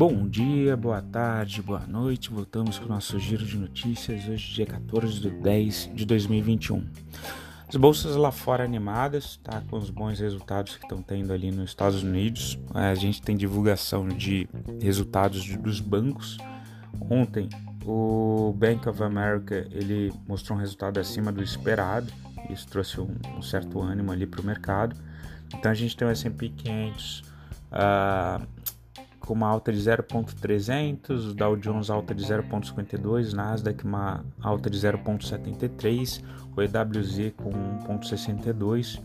[0.00, 2.30] Bom dia, boa tarde, boa noite.
[2.30, 6.88] Voltamos com o nosso giro de notícias hoje, dia 14 de 10 de 2021.
[7.68, 9.62] As bolsas lá fora animadas, tá?
[9.68, 12.58] Com os bons resultados que estão tendo ali nos Estados Unidos.
[12.72, 14.48] A gente tem divulgação de
[14.80, 16.38] resultados dos bancos.
[17.10, 17.50] Ontem,
[17.84, 22.10] o Bank of America ele mostrou um resultado acima do esperado.
[22.48, 24.96] Isso trouxe um, um certo ânimo ali para o mercado.
[25.54, 27.30] Então a gente tem o S&P 500
[27.70, 28.46] uh,
[29.30, 34.76] com uma alta de 0,300, o Dow Jones alta de 0,52, Nasdaq uma alta de
[34.76, 36.20] 0,73,
[36.56, 37.52] o EWZ com
[38.00, 39.00] 1,62.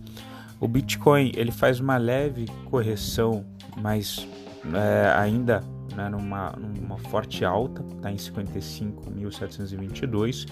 [0.59, 3.45] O Bitcoin ele faz uma leve correção,
[3.77, 4.27] mas
[4.73, 5.63] é, ainda
[5.95, 10.47] né, numa, numa forte alta, está em 55.722.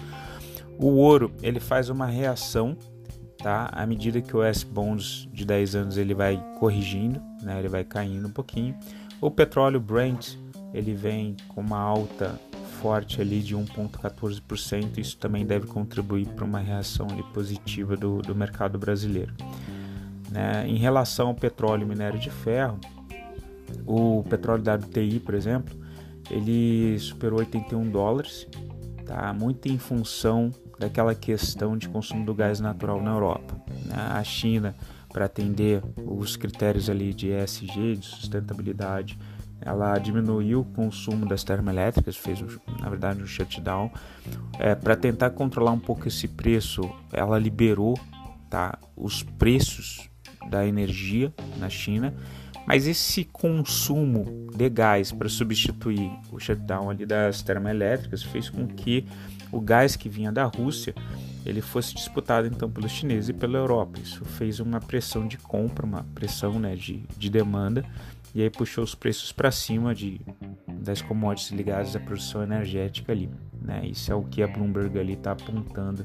[0.78, 2.78] O ouro ele faz uma reação
[3.44, 3.68] tá?
[3.72, 7.58] À medida que o S-Bonds de 10 anos ele vai corrigindo, né?
[7.58, 8.74] Ele vai caindo um pouquinho.
[9.20, 10.36] O petróleo Brent
[10.72, 12.38] ele vem com uma alta
[12.80, 14.98] forte ali de 1,14%.
[14.98, 19.32] Isso também deve contribuir para uma reação ali positiva do, do mercado brasileiro.
[20.30, 20.66] Né?
[20.68, 22.78] Em relação ao petróleo e minério de ferro,
[23.86, 25.74] o petróleo WTI, por exemplo,
[26.30, 28.46] ele superou 81 dólares,
[29.06, 29.32] tá?
[29.32, 33.54] muito em função daquela questão de consumo do gás natural na Europa.
[33.86, 33.94] Né?
[33.96, 34.74] A China
[35.14, 39.16] para atender os critérios ali de ESG, de sustentabilidade,
[39.60, 42.40] ela diminuiu o consumo das termoelétricas, fez
[42.80, 43.92] na verdade um shutdown.
[44.58, 47.96] É, para tentar controlar um pouco esse preço, ela liberou
[48.50, 50.10] tá, os preços
[50.50, 52.12] da energia na China,
[52.66, 59.06] mas esse consumo de gás para substituir o shutdown ali das termoelétricas fez com que
[59.52, 60.92] o gás que vinha da Rússia
[61.44, 63.98] ele fosse disputado então pelos chineses e pela Europa.
[64.02, 67.84] Isso fez uma pressão de compra, uma pressão né, de, de demanda,
[68.34, 70.20] e aí puxou os preços para cima de,
[70.68, 73.30] das commodities ligadas à produção energética ali.
[73.60, 73.86] Né?
[73.86, 76.04] Isso é o que a Bloomberg ali está apontando.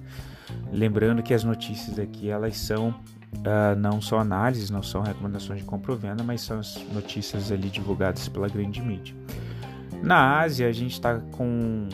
[0.71, 2.89] Lembrando que as notícias aqui elas são
[3.37, 7.51] uh, não são análises, não são recomendações de compra ou venda, mas são as notícias
[7.51, 9.15] ali divulgadas pela grande mídia.
[10.03, 11.89] Na Ásia a gente está com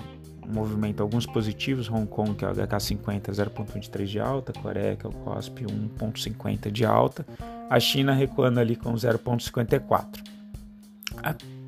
[0.47, 5.09] movimento, alguns positivos, Hong Kong, que é o HK50, 0,23 de alta, Coreia, que é
[5.09, 7.25] o COSP, 1,50 de alta,
[7.69, 10.23] a China recuando ali com 0,54.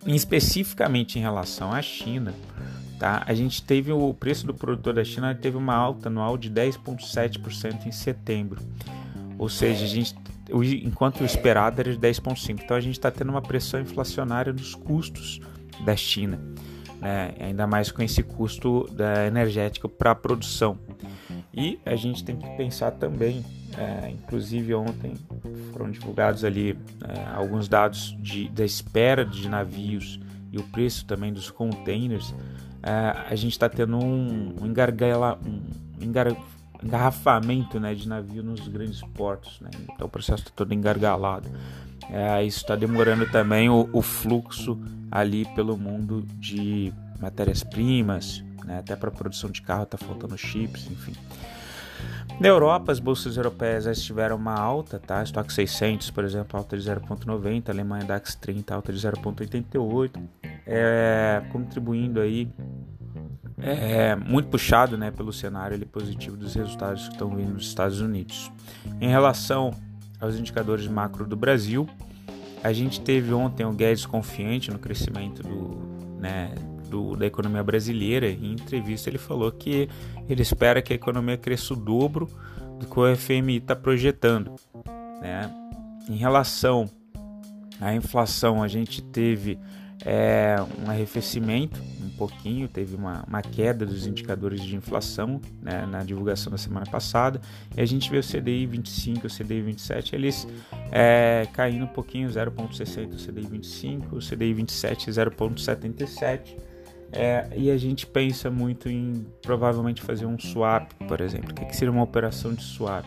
[0.05, 2.33] Especificamente em relação à China,
[2.99, 3.23] tá?
[3.25, 7.85] a gente teve o preço do produtor da China teve uma alta anual de 10,7%
[7.85, 8.61] em setembro,
[9.37, 10.15] ou seja, a gente
[10.83, 12.61] enquanto o esperado era de 10,5%.
[12.63, 15.41] Então a gente está tendo uma pressão inflacionária nos custos
[15.83, 16.39] da China
[17.01, 17.33] né?
[17.39, 20.77] ainda mais com esse custo da energético para a produção.
[21.53, 23.43] E a gente tem que pensar também,
[23.77, 25.13] é, inclusive ontem
[25.71, 30.19] foram divulgados ali é, alguns dados de, da espera de navios
[30.51, 32.33] e o preço também dos containers.
[32.83, 32.91] É,
[33.27, 35.61] a gente está tendo um, um, engargala, um
[36.03, 36.27] engar,
[36.83, 39.59] engarrafamento né, de navio nos grandes portos.
[39.61, 39.69] Né?
[39.93, 41.49] Então o processo está todo engargalado.
[42.09, 44.79] É, isso está demorando também o, o, fluxo
[45.11, 48.79] ali pelo mundo de matérias-primas, né?
[48.79, 51.13] até para produção de carro está faltando chips, enfim.
[52.39, 55.23] Na Europa, as bolsas europeias já tiveram uma alta, tá?
[55.23, 60.21] Stock 600, por exemplo, alta de 0,90, Alemanha DAX 30, alta de 0,88,
[60.67, 62.47] é, contribuindo aí
[63.59, 67.99] é, muito puxado né, pelo cenário ali, positivo dos resultados que estão vindo dos Estados
[67.99, 68.51] Unidos.
[69.01, 69.73] Em relação
[70.19, 71.87] aos indicadores macro do Brasil.
[72.63, 75.77] A gente teve ontem o Guedes confiante no crescimento do,
[76.19, 76.53] né,
[76.89, 78.27] do, da economia brasileira.
[78.27, 79.89] Em entrevista ele falou que
[80.27, 82.27] ele espera que a economia cresça o dobro
[82.79, 84.55] do que o FMI está projetando.
[85.21, 85.49] Né?
[86.09, 86.89] Em relação
[87.79, 89.59] à inflação, a gente teve
[90.03, 91.79] é, um arrefecimento
[92.17, 97.39] pouquinho, teve uma, uma queda dos indicadores de inflação né, na divulgação da semana passada,
[97.75, 100.47] e a gente vê o CDI 25 e o CDI 27 eles
[100.91, 106.57] é, caindo um pouquinho, 0,60 o CDI 25, o CDI 27 0,77.
[107.11, 111.51] É, e a gente pensa muito em provavelmente fazer um swap, por exemplo.
[111.51, 113.05] O que, que seria uma operação de swap?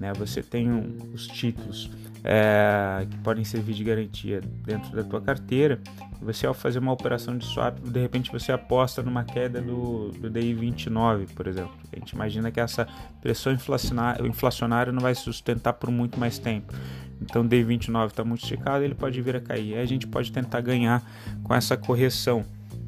[0.00, 0.14] Né?
[0.14, 1.90] Você tem um, os títulos
[2.24, 5.78] é, que podem servir de garantia dentro da tua carteira.
[6.22, 10.30] Você ao fazer uma operação de swap, de repente você aposta numa queda do, do
[10.30, 11.72] DI 29, por exemplo.
[11.92, 12.88] A gente imagina que essa
[13.20, 16.72] pressão inflacionária, não vai se sustentar por muito mais tempo.
[17.20, 19.74] Então o DI 29 está muito esticado, ele pode vir a cair.
[19.74, 21.02] Aí a gente pode tentar ganhar
[21.42, 22.44] com essa correção.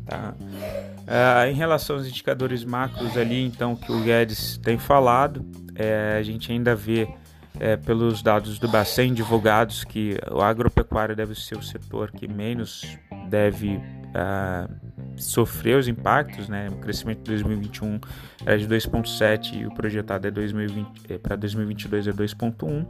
[0.06, 0.34] Tá?
[1.06, 5.44] É, em relação aos indicadores macros ali, então que o Guedes tem falado,
[5.74, 7.08] é, a gente ainda vê
[7.60, 12.98] é, pelos dados do Bacen divulgados que o agropecuário deve ser o setor que menos
[13.28, 16.68] deve uh, sofrer os impactos, né?
[16.70, 18.00] O crescimento de 2021
[18.44, 22.86] era de 2,7 e o projetado é 2020 é, para 2022 é 2,1.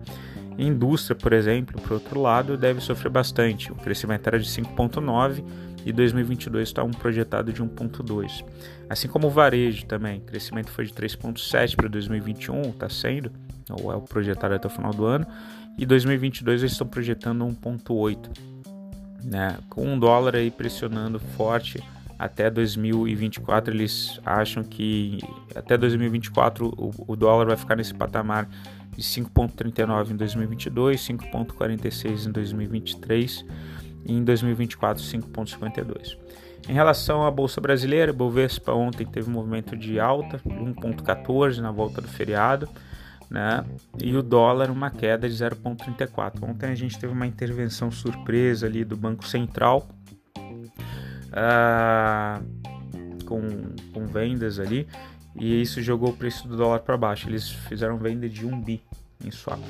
[0.59, 3.73] Indústria, por exemplo, por outro lado, deve sofrer bastante.
[3.73, 5.45] O crescimento era de 5,9
[5.85, 8.45] e 2022 está um projetado de 1,2.
[8.89, 13.33] Assim como o varejo também, o crescimento foi de 3,7 para 2021, está sendo,
[13.71, 15.27] ou é o projetado até o final do ano,
[15.79, 18.19] e 2022 eles estão projetando 1,8,
[19.25, 19.57] né?
[19.69, 21.83] Com um dólar aí pressionando forte
[22.23, 25.19] até 2024 eles acham que
[25.57, 28.49] até 2024 o, o dólar vai ficar nesse patamar
[28.97, 33.45] de 5,39 em 2022, 5,46 em 2023
[34.05, 36.17] e em 2024 5,52.
[36.69, 42.01] Em relação à bolsa brasileira, Bovespa ontem teve um movimento de alta, 1,14 na volta
[42.01, 42.69] do feriado,
[43.29, 43.65] né?
[44.01, 46.41] E o dólar uma queda de 0,34.
[46.49, 49.89] Ontem a gente teve uma intervenção surpresa ali do Banco Central
[51.33, 53.41] uh, com,
[53.93, 54.87] com vendas ali
[55.35, 57.29] e isso jogou o preço do dólar para baixo.
[57.29, 58.83] Eles fizeram venda de 1 bi
[59.25, 59.61] em swap.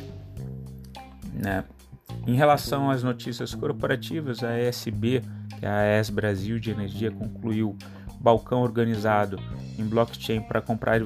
[1.32, 1.64] Né?
[2.26, 5.22] Em relação às notícias corporativas, a ESB,
[5.58, 7.76] que é a ES Brasil de Energia, concluiu
[8.20, 9.38] balcão organizado
[9.78, 11.00] em blockchain para comprar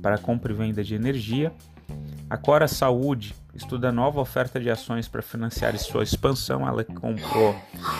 [0.00, 1.52] para compra e venda de energia.
[2.32, 6.66] A Cora Saúde estuda nova oferta de ações para financiar sua expansão.
[6.66, 7.54] Ela comprou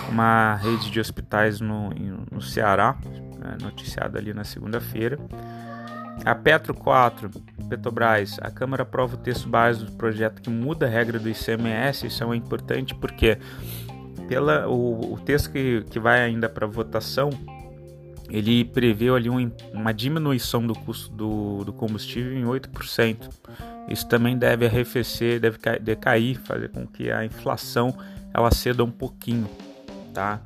[0.08, 1.90] uma rede de hospitais no,
[2.30, 2.96] no Ceará,
[3.38, 5.18] né, noticiado ali na segunda-feira.
[6.24, 7.28] A Petro 4,
[7.68, 12.06] Petrobras, a Câmara aprova o texto base do projeto que muda a regra do ICMS.
[12.06, 13.36] Isso é importante porque
[14.28, 17.28] pela, o, o texto que, que vai ainda para votação
[18.30, 23.28] ele prevê ali um, uma diminuição do custo do, do combustível em 8%.
[23.88, 27.94] Isso também deve arrefecer, deve decair, fazer com que a inflação
[28.32, 29.48] ela ceda um pouquinho,
[30.14, 30.40] tá?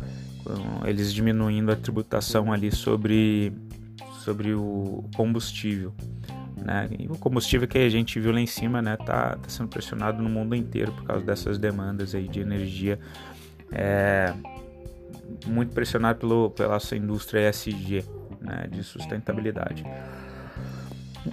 [0.84, 3.52] Eles diminuindo a tributação ali sobre,
[4.24, 5.92] sobre o combustível.
[6.56, 6.88] Né?
[6.98, 10.22] E o combustível que a gente viu lá em cima, né, tá, tá sendo pressionado
[10.22, 12.98] no mundo inteiro por causa dessas demandas aí de energia,
[13.70, 14.32] é,
[15.46, 18.04] muito pressionado pelo, pela sua indústria ESG,
[18.40, 19.84] né, de sustentabilidade.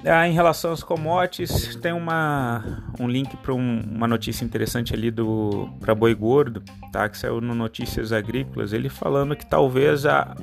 [0.06, 5.12] Ah, em relação aos commodities, tem uma, um link para um, uma notícia interessante ali
[5.12, 7.08] do para boi gordo, tá?
[7.08, 10.36] Que saiu no Notícias Agrícolas, ele falando que talvez a,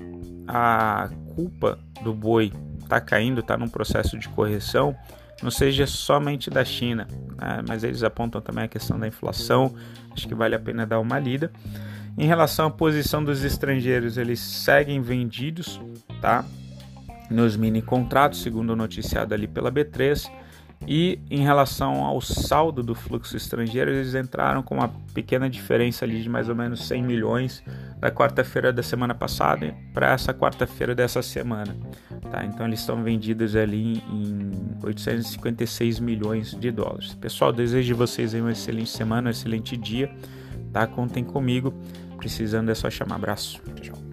[0.46, 2.52] a culpa do boi
[2.88, 4.96] tá caindo, tá num processo de correção,
[5.42, 7.06] não seja somente da China,
[7.36, 7.62] né?
[7.66, 9.74] mas eles apontam também a questão da inflação.
[10.12, 11.50] Acho que vale a pena dar uma lida.
[12.18, 15.80] Em relação à posição dos estrangeiros, eles seguem vendidos,
[16.20, 16.44] tá?
[17.30, 20.30] Nos mini contratos, segundo noticiado ali pela B3.
[20.86, 26.22] E em relação ao saldo do fluxo estrangeiro, eles entraram com uma pequena diferença ali
[26.22, 27.62] de mais ou menos 100 milhões
[27.98, 31.76] da quarta-feira da semana passada para essa quarta-feira dessa semana.
[32.30, 32.44] Tá?
[32.46, 37.14] Então eles estão vendidos ali em 856 milhões de dólares.
[37.14, 40.10] Pessoal, desejo vocês uma excelente semana, um excelente dia.
[40.72, 40.86] Tá?
[40.86, 41.74] Contem comigo.
[42.16, 43.16] Precisando é só chamar.
[43.16, 43.60] Abraço.
[43.80, 44.09] Tchau.